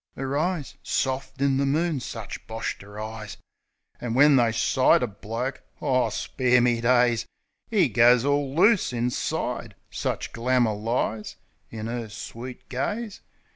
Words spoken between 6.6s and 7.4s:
days!